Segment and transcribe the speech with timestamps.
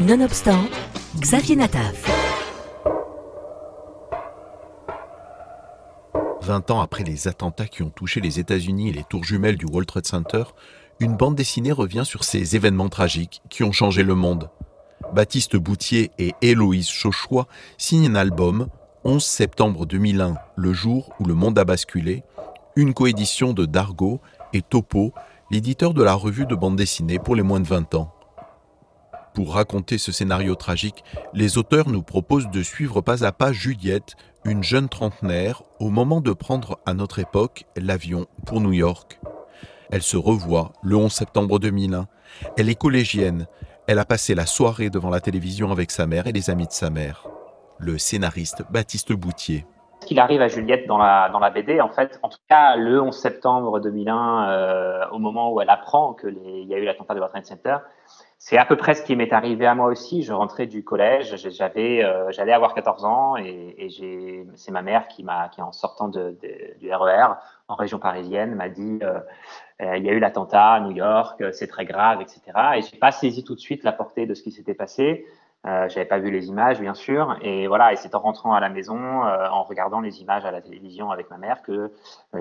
[0.00, 0.64] Nonobstant,
[1.18, 2.10] Xavier Nataf.
[6.40, 9.66] 20 ans après les attentats qui ont touché les États-Unis et les tours jumelles du
[9.66, 10.44] World Trade Center,
[11.00, 14.48] une bande dessinée revient sur ces événements tragiques qui ont changé le monde.
[15.12, 17.46] Baptiste Boutier et Héloïse Chauchois
[17.76, 18.68] signent un album
[19.04, 22.24] 11 septembre 2001, le jour où le monde a basculé,
[22.74, 24.22] une coédition de Dargo
[24.54, 25.12] et Topo,
[25.50, 28.14] l'éditeur de la revue de bande dessinée pour les moins de 20 ans.
[29.34, 34.16] Pour raconter ce scénario tragique, les auteurs nous proposent de suivre pas à pas Juliette,
[34.44, 39.20] une jeune trentenaire, au moment de prendre à notre époque l'avion pour New York.
[39.90, 42.06] Elle se revoit le 11 septembre 2001.
[42.56, 43.46] Elle est collégienne.
[43.86, 46.72] Elle a passé la soirée devant la télévision avec sa mère et les amis de
[46.72, 47.26] sa mère.
[47.78, 49.66] Le scénariste Baptiste Boutier
[50.10, 53.00] qu'il arrive à Juliette dans la, dans la BD, en fait, en tout cas le
[53.00, 57.20] 11 septembre 2001, euh, au moment où elle apprend qu'il y a eu l'attentat de
[57.20, 57.76] World Trade Center,
[58.36, 60.24] c'est à peu près ce qui m'est arrivé à moi aussi.
[60.24, 65.06] Je rentrais du collège, j'avais, euh, j'allais avoir 14 ans et, et c'est ma mère
[65.06, 66.36] qui m'a, qui en sortant de,
[66.80, 67.34] du RER e
[67.68, 69.20] en région parisienne, m'a dit euh,
[69.96, 72.40] il y a eu l'attentat à New York, c'est très grave, etc.
[72.74, 75.24] Et j'ai pas saisi tout de suite la portée de ce qui s'était passé.
[75.66, 77.92] Euh, j'avais pas vu les images, bien sûr, et voilà.
[77.92, 81.10] Et c'est en rentrant à la maison, euh, en regardant les images à la télévision
[81.10, 81.88] avec ma mère, que euh,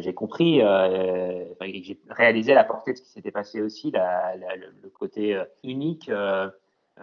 [0.00, 4.54] j'ai compris, euh, j'ai réalisé la portée de ce qui s'était passé aussi, la, la,
[4.56, 6.10] le côté euh, unique,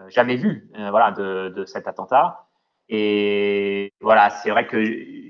[0.08, 2.46] jamais vu, voilà, de, de, cet attentat.
[2.88, 4.82] Et voilà, c'est vrai que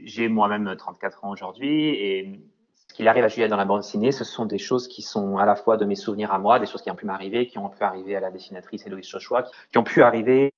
[0.04, 2.40] j'ai moi-même 34 ans aujourd'hui, et
[2.88, 5.38] ce qu'il arrive à Juliette dans la bande dessinée, ce sont des choses qui sont
[5.38, 7.58] à la fois de mes souvenirs à moi, des choses qui ont pu m'arriver, qui
[7.58, 10.52] ont pu arriver à la dessinatrice Héloïse Chochois, qui ont pu arriver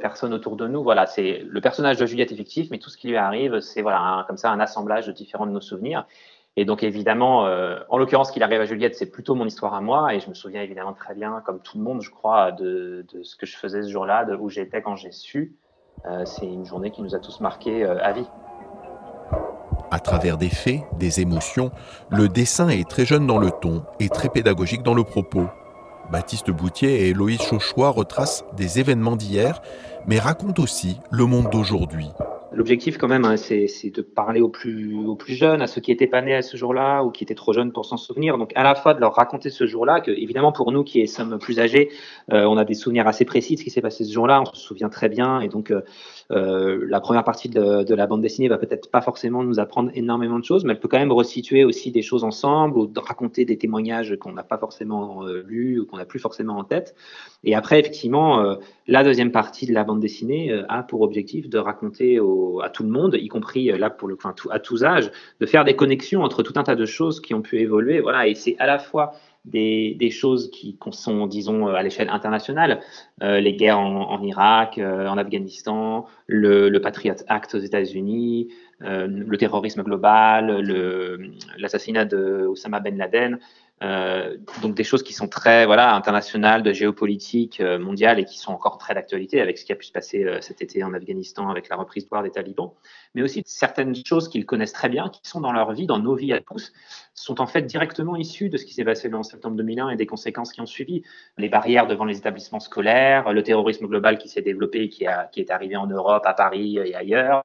[0.00, 0.82] personnes autour de nous.
[0.82, 4.24] Voilà, c'est le personnage de Juliette effectif, mais tout ce qui lui arrive, c'est voilà,
[4.26, 6.06] comme ça un assemblage de différents de nos souvenirs.
[6.56, 9.74] Et donc évidemment, euh, en l'occurrence, ce qui arrive à Juliette, c'est plutôt mon histoire
[9.74, 12.50] à moi, et je me souviens évidemment très bien, comme tout le monde, je crois,
[12.52, 15.54] de, ce que je faisais ce jour-là, de où j'étais quand j'ai su.
[16.06, 18.26] Euh, c'est une journée qui nous a tous marqués euh, à vie.
[19.90, 21.70] À travers des faits, des émotions,
[22.10, 25.48] le dessin est très jeune dans le ton et très pédagogique dans le propos.
[26.10, 29.60] Baptiste Boutier et Loïs Chauchois retracent des événements d'hier,
[30.06, 32.10] mais racontent aussi le monde d'aujourd'hui.
[32.56, 36.06] L'objectif, quand même, hein, c'est de parler aux plus, aux jeunes, à ceux qui étaient
[36.06, 38.38] pas nés à ce jour-là ou qui étaient trop jeunes pour s'en souvenir.
[38.38, 41.38] Donc, à la fois de leur raconter ce jour-là, que évidemment pour nous qui sommes
[41.38, 41.90] plus âgés,
[42.32, 44.40] euh, on a des souvenirs assez précis de ce qui s'est passé ce jour-là.
[44.40, 45.82] On se souvient très bien, et donc euh,
[46.30, 49.90] euh, la première partie de, de, la bande dessinée va peut-être pas forcément nous apprendre
[49.92, 53.44] énormément de choses, mais elle peut quand même resituer aussi des choses ensemble ou raconter
[53.44, 56.94] des témoignages qu'on n'a pas forcément lus ou qu'on n'a plus forcément en tête.
[57.44, 58.56] Et après, effectivement,
[58.88, 62.18] la deuxième partie de la bande dessinée a pour objectif de raconter
[62.62, 65.46] à tout le monde, y compris là pour le, enfin, tout, à tous âges, de
[65.46, 68.00] faire des connexions entre tout un tas de choses qui ont pu évoluer.
[68.00, 69.12] Voilà, et c'est à la fois
[69.46, 72.80] des, choses qui sont, disons, à l'échelle internationale,
[73.22, 78.48] euh, les guerres en, Irak, euh, en Afghanistan, le, Patriot Act aux États-Unis,
[78.82, 80.60] euh, le terrorisme global,
[81.58, 83.38] l'assassinat de Osama Ben Laden.
[83.82, 88.38] Euh, donc des choses qui sont très voilà internationales, de géopolitique euh, mondiale et qui
[88.38, 90.94] sont encore très d'actualité avec ce qui a pu se passer euh, cet été en
[90.94, 92.72] Afghanistan avec la reprise de pouvoir des talibans,
[93.14, 96.14] mais aussi certaines choses qu'ils connaissent très bien, qui sont dans leur vie, dans nos
[96.14, 96.72] vies à tous,
[97.16, 99.96] sont en fait directement issues de ce qui s'est passé le 11 septembre 2001 et
[99.96, 101.02] des conséquences qui ont suivi.
[101.38, 105.50] Les barrières devant les établissements scolaires, le terrorisme global qui s'est développé et qui, est
[105.50, 107.42] arrivé en Europe, à Paris et ailleurs,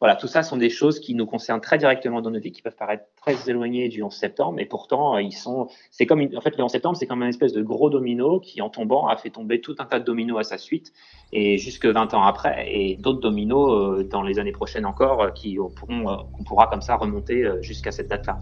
[0.00, 2.60] voilà, tout ça sont des choses qui nous concernent très directement dans nos vies, qui
[2.60, 6.40] peuvent paraître très éloignées du 11 septembre, mais pourtant, euh, ils sont, c'est comme, en
[6.40, 9.16] fait, le 11 septembre, c'est comme une espèce de gros domino qui, en tombant, a
[9.16, 10.92] fait tomber tout un tas de dominos à sa suite,
[11.32, 15.30] et jusque 20 ans après, et d'autres dominos euh, dans les années prochaines encore, euh,
[15.30, 18.38] qui qu'on pourra comme ça remonter jusqu'à cette date-là.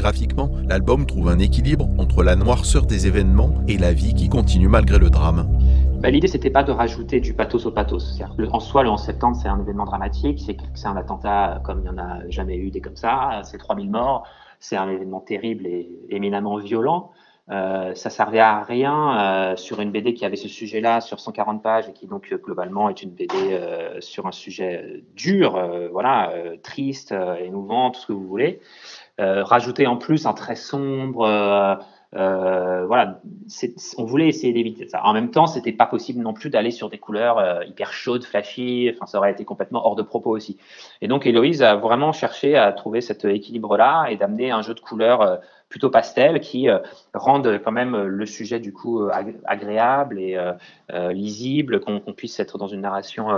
[0.00, 4.66] Graphiquement, l'album trouve un équilibre entre la noirceur des événements et la vie qui continue
[4.66, 5.46] malgré le drame.
[6.00, 8.18] Bah, L'idée, c'était pas de rajouter du pathos au pathos.
[8.50, 10.40] En soi, le 11 septembre, c'est un événement dramatique,
[10.72, 13.90] c'est un attentat comme il n'y en a jamais eu des comme ça, c'est 3000
[13.90, 14.26] morts,
[14.58, 17.10] c'est un événement terrible et éminemment violent.
[17.50, 21.62] Euh, ça servait à rien euh, sur une BD qui avait ce sujet-là sur 140
[21.62, 26.30] pages et qui donc globalement est une BD euh, sur un sujet dur, euh, voilà,
[26.30, 28.60] euh, triste, émouvant, tout ce que vous voulez.
[29.20, 31.28] Euh, rajouter en plus un très sombre,
[32.16, 33.20] euh, voilà,
[33.96, 35.00] on voulait essayer d'éviter ça.
[35.04, 38.24] En même temps, c'était pas possible non plus d'aller sur des couleurs euh, hyper chaudes,
[38.24, 38.90] flashy.
[38.92, 40.58] Enfin, ça aurait été complètement hors de propos aussi.
[41.02, 44.80] Et donc, Héloïse a vraiment cherché à trouver cet équilibre-là et d'amener un jeu de
[44.80, 45.36] couleurs euh,
[45.68, 46.68] plutôt pastel qui
[47.14, 49.08] rendent quand même le sujet du coup
[49.44, 50.36] agréable et
[51.12, 53.28] lisible, qu'on puisse être dans une narration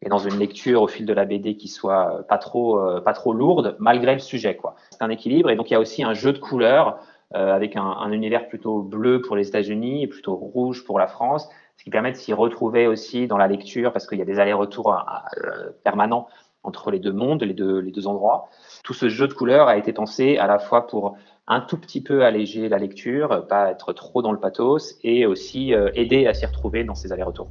[0.00, 3.34] et dans une lecture au fil de la BD qui soit pas trop pas trop
[3.34, 4.76] lourde malgré le sujet quoi.
[4.90, 6.98] C'est un équilibre et donc il y a aussi un jeu de couleurs
[7.32, 11.48] avec un, un, univers plutôt bleu pour les États-Unis et plutôt rouge pour la France,
[11.76, 14.38] ce qui permet de s'y retrouver aussi dans la lecture parce qu'il y a des
[14.38, 16.28] allers-retours euh, permanents
[16.62, 18.48] entre les deux mondes, les deux, les deux endroits.
[18.82, 22.02] Tout ce jeu de couleurs a été pensé à la fois pour un tout petit
[22.02, 26.34] peu alléger la lecture, pas être trop dans le pathos, et aussi euh, aider à
[26.34, 27.48] s'y retrouver dans ces allers-retours.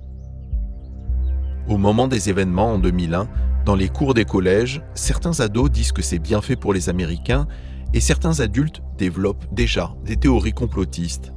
[1.70, 3.28] Au moment des événements en 2001,
[3.66, 7.48] dans les cours des collèges, certains ados disent que c'est bien fait pour les Américains
[7.96, 11.32] et certains adultes développent déjà des théories complotistes.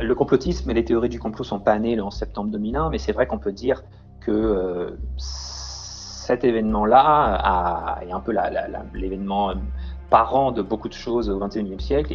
[0.00, 3.10] Le complotisme et les théories du complot sont pas nées 11 septembre 2001, mais c'est
[3.10, 3.82] vrai qu'on peut dire
[4.20, 8.32] que euh, cet événement-là est un peu
[8.94, 9.54] l'événement
[10.08, 12.12] parent de beaucoup de choses au XXIe siècle,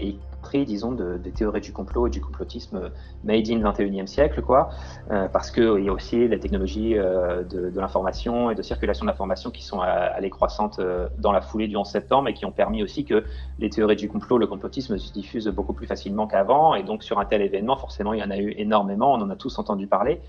[0.65, 2.91] disons, des théories du complot et du complotisme
[3.23, 4.69] made in 21e siècle, quoi,
[5.11, 9.09] euh, parce qu'il y a aussi la technologie euh, de, l'information et de circulation de
[9.09, 12.51] l'information qui sont allées croissantes euh, dans la foulée du 11 septembre et qui ont
[12.51, 13.23] permis aussi que
[13.59, 16.75] les théories du complot, le complotisme se diffusent beaucoup plus facilement qu'avant.
[16.75, 19.29] Et donc, sur un tel événement, forcément, il y en a eu énormément, on en
[19.29, 20.21] a tous entendu parler.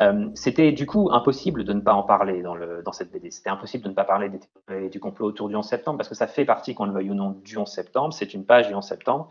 [0.00, 3.30] Euh, c'était du coup impossible de ne pas en parler dans, cette BD.
[3.30, 6.14] C'était impossible de ne pas parler des du complot autour du 11 septembre parce que
[6.14, 8.14] ça fait partie, qu'on le veuille ou non, du 11 septembre.
[8.14, 9.28] C'est une page du 11 septembre.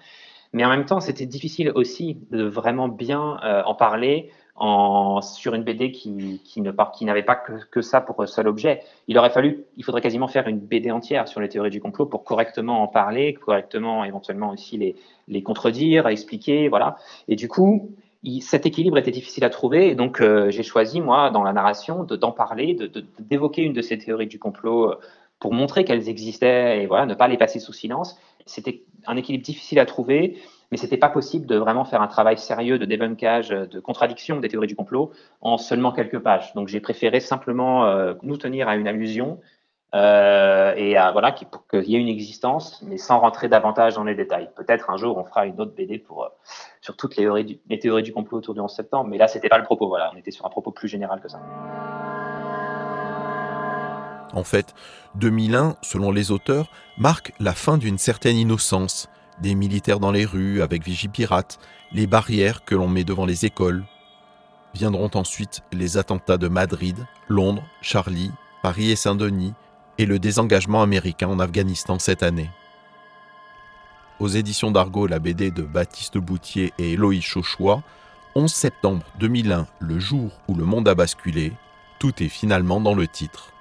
[0.54, 4.32] Mais en même temps, c'était difficile aussi de vraiment bien euh, en parler
[5.22, 8.82] sur une BD qui, n'avait pas que, que, ça pour seul objet.
[9.08, 12.08] Il aurait fallu, il faudrait quasiment faire une BD entière sur les théories du complot
[12.08, 14.98] pour correctement en parler, correctement éventuellement aussi les,
[15.30, 16.98] les contredire, expliquer, voilà.
[17.30, 17.96] Et du coup,
[18.42, 22.04] cet équilibre était difficile à trouver, et donc euh, j'ai choisi, moi, dans la narration,
[22.04, 22.78] d'en parler,
[23.20, 24.96] d'évoquer une de ces théories du complot euh,
[25.40, 28.20] pour montrer qu'elles existaient et voilà, ne pas les passer sous silence.
[28.46, 30.38] C'était un équilibre difficile à trouver,
[30.72, 34.50] mais c'était pas possible de vraiment faire un travail sérieux de débunkage, de contradiction des
[34.50, 35.12] théories du complot
[35.42, 36.54] en seulement quelques pages.
[36.56, 39.40] Donc j'ai préféré simplement euh, nous tenir à une allusion
[39.96, 44.14] euh, et voilà, pour qu'il y ait une existence, mais sans rentrer davantage dans les
[44.14, 44.50] détails.
[44.56, 46.28] Peut-être un jour on fera une autre BD pour, euh,
[46.82, 49.50] sur toutes les théories, du, les théories complot autour du 11 septembre, mais là c'était
[49.50, 51.40] pas le propos, voilà, on était sur un propos plus général que ça.
[54.34, 54.76] En fait,
[55.16, 56.70] 2001, selon les auteurs,
[57.00, 59.10] marque la fin d'une certaine innocence,
[59.42, 61.58] des militaires dans les rues avec vigipirates,
[61.92, 63.84] les barrières que l'on met devant les écoles.
[64.76, 68.32] Viendront ensuite les attentats de Madrid, Londres, Charlie,
[68.62, 69.56] Paris et Saint-Denis,
[70.00, 72.50] et le désengagement américain en Afghanistan cette année.
[74.20, 77.84] Aux éditions d'Argo, la BD de Baptiste Boutier et Eloïse Chauchois,
[78.34, 81.52] 11 septembre 2001, le jour où le monde a basculé,
[82.00, 83.52] tout est finalement dans le titre.